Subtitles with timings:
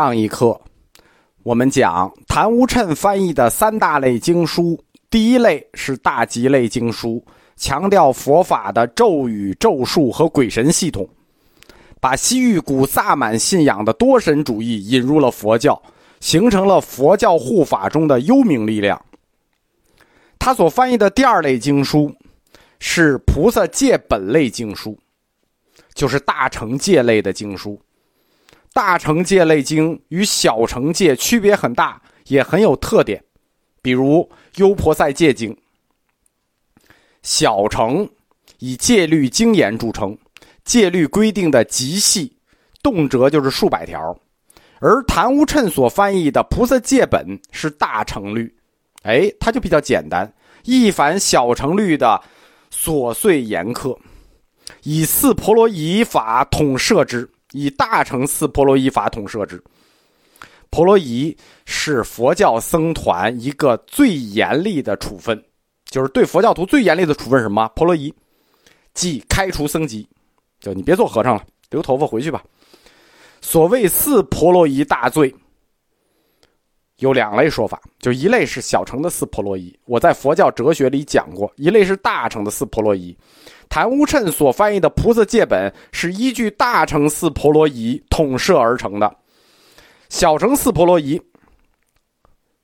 [0.00, 0.60] 上一课，
[1.42, 4.80] 我们讲谭无趁翻译的三大类经书。
[5.10, 7.20] 第一类是大吉类经书，
[7.56, 11.08] 强调佛法的咒语、咒术和鬼神系统，
[12.00, 15.82] 把西域古萨满信仰的多神主义引入了佛教，
[16.20, 19.04] 形成了佛教护法中的幽冥力量。
[20.38, 22.14] 他所翻译的第二类经书
[22.78, 24.96] 是菩萨戒本类经书，
[25.92, 27.80] 就是大乘戒类的经书。
[28.78, 33.20] 大乘戒类经与小乘戒区别很大，也很有特点。
[33.82, 34.20] 比如
[34.60, 35.52] 《优婆塞戒经》，
[37.20, 38.08] 小乘
[38.60, 40.16] 以戒律精严著称，
[40.64, 42.36] 戒律规定的极细，
[42.80, 44.16] 动辄就是数百条；
[44.78, 48.54] 而谭无趁所翻译的《菩萨戒本》是大乘律，
[49.02, 50.32] 哎，它就比较简单，
[50.62, 52.22] 一反小乘律的
[52.72, 53.98] 琐碎严苛，
[54.84, 57.28] 以四婆罗夷法统摄之。
[57.52, 59.62] 以大乘四婆罗夷法统摄之。
[60.70, 61.34] 婆罗夷
[61.64, 65.42] 是佛教僧团一个最严厉的处分，
[65.86, 67.66] 就是对佛教徒最严厉的处分是什么？
[67.74, 68.12] 婆罗夷，
[68.92, 70.06] 即开除僧籍，
[70.60, 72.44] 就你别做和尚了，留头发回去吧。
[73.40, 75.34] 所谓四婆罗夷大罪，
[76.96, 83.16] 有两类说法，就一类是小乘的四婆罗夷，我在佛教哲学里讲过；一类是大乘的四婆罗夷。
[83.68, 89.16] 谭无趁所翻译的《菩萨戒本》是依据大乘四婆罗夷统摄而成的，
[90.08, 91.20] 小乘四婆罗夷，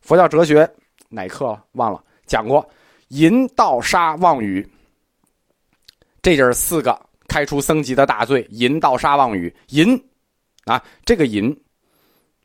[0.00, 0.68] 佛教哲学
[1.08, 2.66] 哪课忘了讲过？
[3.08, 4.66] 淫、盗、杀、妄语，
[6.22, 9.54] 这就是四个开除僧籍的大罪：淫、盗、杀、妄语。
[9.68, 10.02] 淫
[10.64, 11.54] 啊，这个淫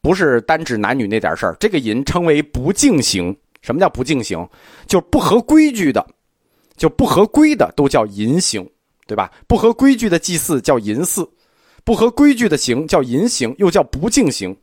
[0.00, 3.36] 不是单指男女那点事儿，这个淫称为不敬行。
[3.62, 4.48] 什么叫不敬行？
[4.86, 6.06] 就是不合规矩的。
[6.76, 8.68] 就不合规的都叫淫行，
[9.06, 9.30] 对吧？
[9.46, 11.28] 不合规矩的祭祀叫淫祀，
[11.84, 14.56] 不合规矩的行叫淫行，又叫不敬行。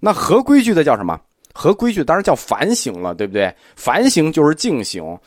[0.00, 1.20] 那合规矩的叫什么？
[1.54, 3.52] 合规矩当然叫凡行了，对不对？
[3.74, 5.18] 凡行就是敬行，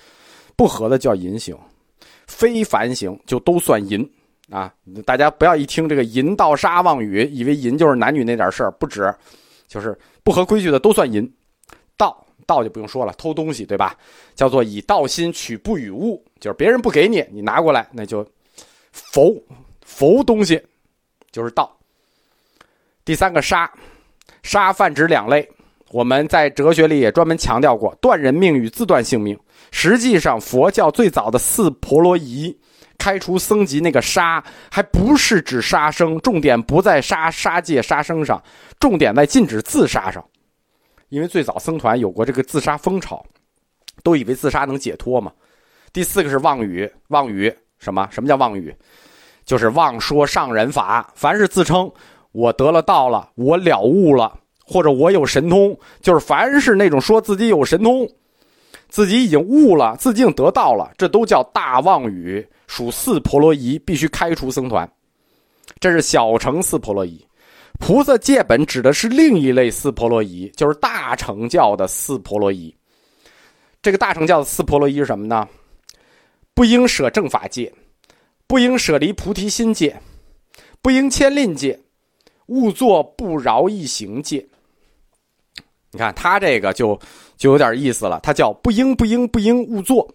[0.56, 1.58] 不合的叫淫行，
[2.26, 4.10] 非凡行就都算淫
[4.50, 4.74] 啊！
[5.06, 9.14] 大家不要一听这个淫盗杀妄语，以为淫就是男女那点事儿，不止，
[9.68, 11.30] 就是不合规矩的都算淫。
[11.98, 13.96] 道盗就不用说了，偷东西，对吧？
[14.36, 16.24] 叫做以盗心取不与物。
[16.40, 18.26] 就是别人不给你，你拿过来，那就
[18.92, 19.36] 否
[19.86, 20.62] 否东西，
[21.32, 21.72] 就是盗。
[23.06, 23.72] 第三个杀，
[24.44, 25.48] 杀泛指两类，
[25.92, 29.38] 我们在哲学里也专门强调过，断人命与自断性命。
[29.72, 32.56] 实际上，佛教最早的四婆罗夷
[32.98, 38.42] 开除僧籍那个杀，还不是指杀生，重点不在杀杀戒杀生上，
[38.80, 40.24] 重点在禁止自杀上，
[41.12, 43.22] 因为最早僧团有过这个自杀风潮，
[44.02, 45.30] 都以为自杀能解脱嘛。
[45.92, 48.08] 第四个是妄语，妄语什么？
[48.10, 48.74] 什么叫妄语？
[49.44, 51.12] 就是妄说上人法。
[51.14, 51.92] 凡是自称
[52.32, 58.10] 我得了道了，我了悟了，或者我有神通，就是凡是那种说自己有神通，
[58.88, 64.90] 自己已经悟了，自己已经得道了，这都叫大妄语，属四婆罗夷，必须开除僧团。
[65.78, 67.22] 这是小乘四婆罗夷。
[67.80, 72.74] 菩萨戒本指的是另一类四婆罗夷，就是大乘教的四婆罗夷。
[73.82, 75.48] 这个大乘教的四婆罗夷是什么呢？
[76.54, 77.74] 不应舍正法戒，
[78.46, 80.00] 不应舍离菩提心戒，
[80.82, 81.80] 不应牵令戒，
[82.48, 84.46] 勿作不饶一行戒。
[85.92, 87.00] 你看他这个就
[87.36, 90.08] 就有点意思了，他叫不应不应不应勿作。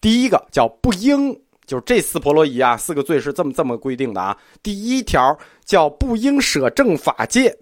[0.00, 4.36] 第一个叫不应，就是这四婆罗夷啊，四个罪是这么这么规定的啊。
[4.62, 7.56] 第一条叫不应舍正法戒，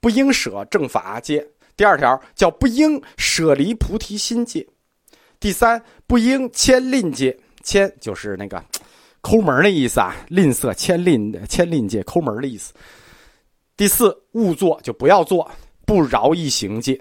[0.00, 1.46] 不应舍正法戒。
[1.76, 4.66] 第二条叫不应舍离菩提心戒。
[5.38, 8.64] 第三，不应牵吝戒，牵就是那个
[9.20, 12.72] 抠门的意思啊，吝啬牵吝的牵吝戒，抠门的意思。
[13.76, 15.50] 第四，勿做就不要做，
[15.84, 16.98] 不饶一行戒，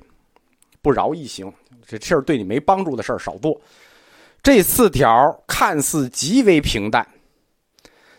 [0.81, 1.51] 不饶一行，
[1.87, 3.59] 这事儿对你没帮助的事儿少做。
[4.45, 7.07] 这四条看似极为平淡，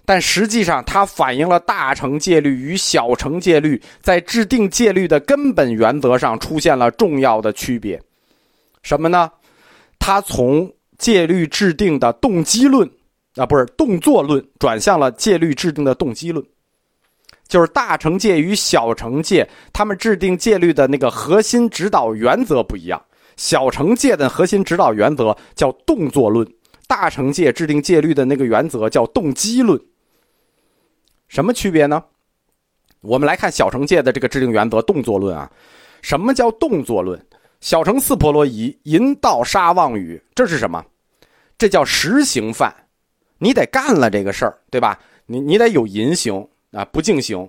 [0.05, 8.03] 但实际上它反映了大乘戒律与小乘戒律在制定戒律的根本原则上出现了重要的区别。
[8.83, 9.31] 什么呢？
[10.01, 10.69] 他从
[10.99, 12.91] 戒律制定的动机论，
[13.37, 16.45] 啊，不是动作论，转向了戒律制定的动机论，
[17.47, 23.01] 就是大乘戒与小乘戒，他们制定戒律的那个核心指导原则不一样。
[23.37, 26.47] 小乘戒的核心指导原则叫动作论，
[26.89, 29.81] 大乘戒制定戒律的那个原则叫动机论。
[31.29, 32.03] 什么区别呢？
[33.03, 35.51] 我们来看小乘戒的这个制定原则动作论啊，
[36.03, 37.21] 什么叫动作论？
[37.61, 40.85] 小乘四婆罗夷淫盗杀妄语，这是什么？
[41.59, 42.75] 这叫实行犯，
[43.39, 44.99] 你得干了这个事儿，对吧？
[45.27, 47.49] 你你得有淫行啊，不敬行。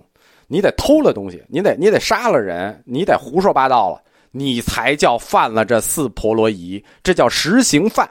[0.50, 4.02] 你得偷了东西，你得你得杀了人，你得胡说八道了，
[4.38, 8.08] 你才叫犯了这四婆罗夷，这叫实行犯。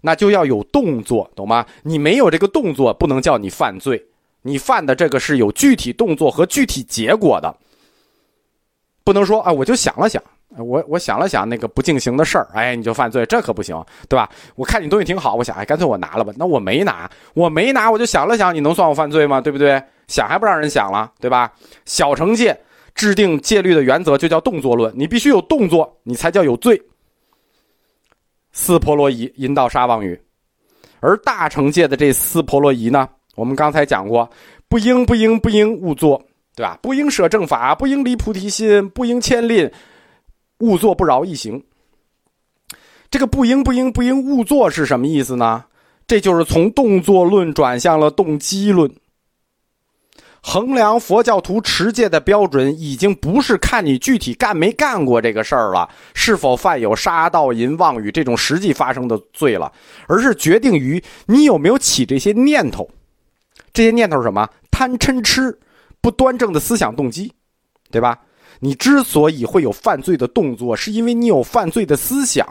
[0.00, 1.66] 那就要有动作，懂吗？
[1.82, 4.02] 你没有这个动作，不能叫你犯罪。
[4.42, 7.56] 你犯的这个是有具体动作和具体结果的，
[9.02, 10.22] 不能说啊，我就想了想，
[10.58, 14.28] 我我想了想那个不进行的事儿，哎，你就犯罪，这可不行，对吧？
[14.54, 16.32] 我看你东西挺好，我想，哎，干脆我拿了吧。
[16.36, 19.40] 那我没拿，我没拿，我就想了想，你能算我犯罪吗？
[19.40, 19.82] 对不对？
[20.06, 21.50] 想还不让人想了，对吧？
[21.86, 22.54] 小惩戒
[22.94, 26.80] 制定戒律的原则就叫动作论，你必须有动作，你才叫有罪。
[28.52, 30.20] 四婆罗夷引导杀妄语，
[31.00, 33.08] 而大乘戒的这四婆罗夷呢？
[33.34, 34.30] 我们刚才讲过，
[34.68, 36.22] 不应不应不应勿作，
[36.54, 36.78] 对吧？
[36.80, 39.68] 不应舍正法，不应离菩提心，不应牵令，
[40.60, 41.60] 勿作不饶一行。
[43.10, 45.64] 这个不应不应不应勿作是什么意思呢？
[46.06, 48.88] 这就是从动作论转向了动机论。
[50.46, 59.72] 衡量佛教徒持戒的标准，已经不是看你具体干没干过这个事儿了，是否犯有杀盗淫妄语这种实际发生的罪了，
[60.06, 62.86] 而是决定于你有没有起这些念头。
[63.72, 64.46] 这些念头是什么？
[64.70, 65.58] 贪嗔痴，
[66.02, 67.32] 不端正的思想动机，
[67.90, 68.20] 对吧？
[68.60, 72.46] 你之所以会有犯罪的动作，是因为你有犯罪的思想。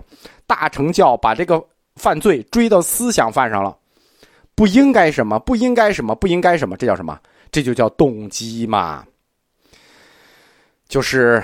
[0.48, 1.64] 大乘教把这个
[1.98, 3.78] 犯罪追到思想犯上了，
[4.56, 5.38] 不应该什么？
[5.38, 6.16] 不应该什么？
[6.16, 6.76] 不应该什么？
[6.76, 7.18] 这叫什么？
[7.54, 9.06] 这就叫动机嘛。
[10.90, 11.42] 就是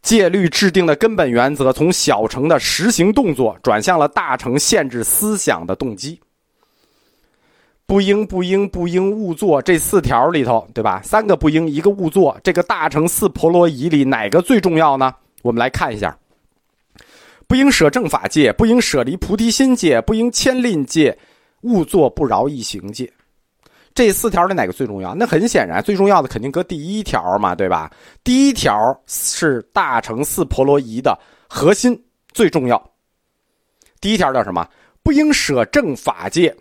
[0.00, 6.18] 戒律制定的根本原则，从小乘的实行动作，转向了大乘限制思想的动机。
[7.84, 11.00] 不应不应不应勿作这四条里头，对吧？
[11.02, 12.38] 三个不应，一个勿作。
[12.44, 15.14] 这个大乘四婆罗夷里哪个最重要呢？
[15.42, 16.18] 我们来看一下：
[17.46, 21.18] 不应舍正法戒，不应舍离菩提心戒，不应牵令戒，
[21.62, 23.10] 勿作不饶一行戒。
[23.98, 25.12] 这四条的哪个最重要？
[25.12, 27.90] 那很显然，最重要的肯定搁第一条嘛，对吧？
[28.22, 31.18] 第一条是大乘四婆罗夷的
[31.48, 32.00] 核心，
[32.30, 32.80] 最重要。
[34.00, 34.64] 第一条叫什么？
[35.02, 36.56] 不应舍正法戒。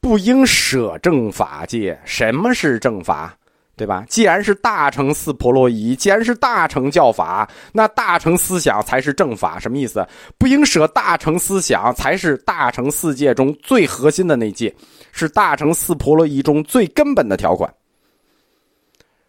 [0.00, 1.96] 不应舍正法戒。
[2.04, 3.32] 什么是正法？
[3.76, 4.04] 对吧？
[4.08, 9.58] 既然是大乘四婆罗夷，既然是大乘教法，那大乘思想才是正法。
[9.58, 10.06] 什么意思？
[10.38, 14.74] 不应舍大乘思想，才是大乘四戒中最核心的那戒，
[15.12, 17.72] 是大乘四婆罗夷中最根本的条款。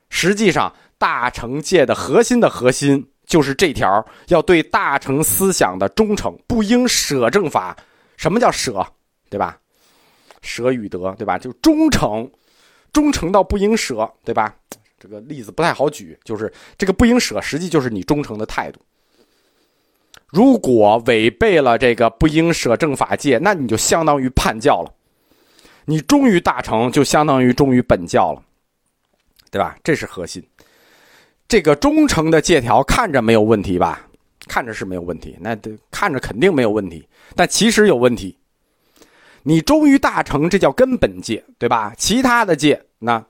[0.09, 7.75] 实际上，大乘戒的核心的核心就是这条：要对大乘思想的忠诚，不应舍正法。
[8.15, 8.85] 什么叫舍？
[9.29, 9.57] 对吧？
[10.41, 11.38] 舍与得，对吧？
[11.38, 12.31] 就忠诚，
[12.97, 14.55] 忠诚到不应舍，对吧？
[14.97, 18.79] 这个例子不太好举，就是这个不应舍，实际就是你忠诚的态度。
[20.29, 24.91] 如果违背了这个不应舍正法戒，那你就相当于叛教了。
[25.85, 28.41] 你忠于大成，就相当于忠于本教了，
[29.51, 29.77] 对吧？
[29.83, 30.44] 这是核心。
[31.47, 34.07] 这个忠诚的戒条看着没有问题吧？
[34.47, 35.55] 看着是没有问题，那
[35.91, 38.35] 看着肯定没有问题，但其实有问题。
[39.44, 41.94] 你忠于大成，这叫根本戒，对吧？
[41.95, 43.23] 其他的戒，那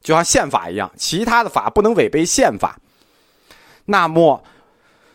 [0.00, 2.78] 就像宪法一样，其他的法不能违背宪法。
[3.86, 4.42] 那么，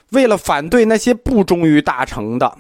[0.10, 2.58] 为了反对那些不忠于大成的，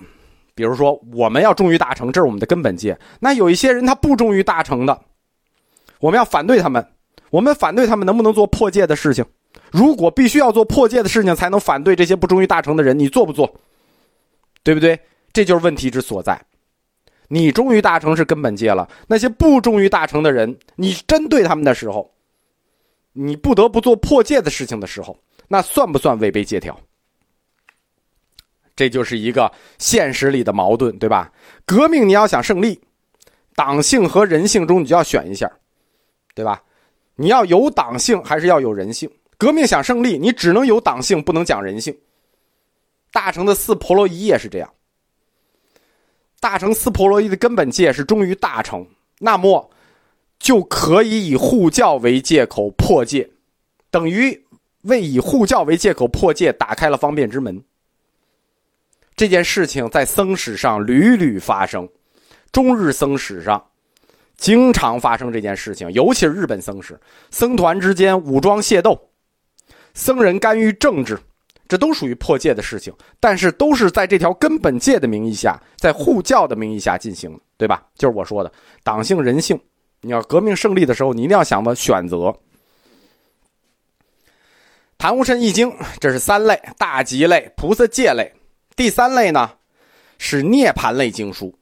[0.56, 2.98] 比如说我们要忠于大成，这是我们的根本戒。
[3.19, 5.01] 那有一些人他不忠于大成的，
[6.00, 6.86] 我们要反对他们。
[7.30, 9.24] 我们反对他们能不能做破戒的事情？
[9.72, 13.53] 如果必须要做破戒的事情才能反对这些不忠于大成的人，你做不做？
[14.63, 15.00] 对不对？
[15.32, 16.39] 这就是问题之所在。
[17.29, 22.12] 你忠于大成是根本戒了，那些不忠于大成的人，你针对他们的时候，
[23.13, 25.17] 你不得不做破戒的事情的时候，
[25.48, 26.77] 那算不算违背戒条？
[28.75, 31.31] 这就是一个现实里的矛盾，对吧？
[31.65, 32.81] 革命你要想胜利，
[33.53, 35.51] 党性和人性中你就要选一下，
[36.33, 36.63] 对吧？
[37.15, 39.09] 你要有党性还是要有人性？
[39.38, 41.95] 革命想胜利，你只能有党性，不能讲人性。
[43.12, 44.74] 大成的四婆罗夷也是这样。
[46.39, 48.88] 大乘四婆罗夷的根本戒是忠于大乘，
[49.19, 49.69] 那么
[50.39, 53.29] 就可以以护教为借口破戒，
[53.91, 54.46] 等于
[54.84, 57.62] 为以护教为借口破戒打开了方便之门。
[59.15, 61.89] 这件事情在僧史上屡屡发生，
[62.53, 63.62] 中日僧史上
[64.38, 66.98] 经常发生这件事情，尤其是日本僧史，
[67.29, 69.10] 僧团之间武装械斗，
[69.93, 71.19] 僧人干预政治。
[71.70, 77.86] 这都属于破戒的事情，但是都是在这条根本戒的名义下，在护教的名义下进行的，对吧？
[77.96, 78.52] 就是我说的
[78.84, 79.58] 党性人性。
[80.02, 82.18] 你要革命胜利的时候，你一定要想到选择。
[84.98, 88.34] 《昙无谶易经》这是三类：大吉类、菩萨戒类。
[88.76, 89.52] 第三类呢，
[90.18, 91.54] 是涅盘类经书。